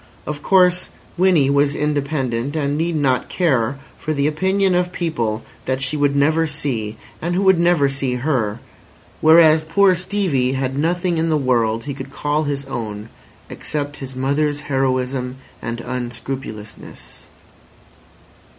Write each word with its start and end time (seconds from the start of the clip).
Of 0.25 0.41
course, 0.41 0.89
Winnie 1.15 1.51
was 1.51 1.75
independent, 1.75 2.55
and 2.55 2.75
need 2.75 2.95
not 2.95 3.29
care 3.29 3.77
for 3.99 4.15
the 4.15 4.25
opinion 4.25 4.73
of 4.73 4.91
people 4.91 5.43
that 5.65 5.79
she 5.79 5.95
would 5.95 6.15
never 6.15 6.47
see 6.47 6.97
and 7.21 7.35
who 7.35 7.43
would 7.43 7.59
never 7.59 7.87
see 7.87 8.15
her; 8.15 8.59
whereas 9.19 9.61
poor 9.61 9.93
Stevie 9.93 10.53
had 10.53 10.75
nothing 10.75 11.19
in 11.19 11.29
the 11.29 11.37
world 11.37 11.83
he 11.83 11.93
could 11.93 12.09
call 12.11 12.45
his 12.45 12.65
own 12.65 13.09
except 13.47 13.97
his 13.97 14.15
mother's 14.15 14.61
heroism 14.61 15.35
and 15.61 15.81
unscrupulousness. 15.81 17.27